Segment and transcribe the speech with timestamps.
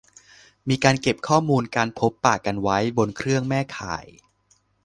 [0.69, 4.05] มีการเก็บข้อมูลการพบปะกันไว้บนเครื่องแม่ข่าย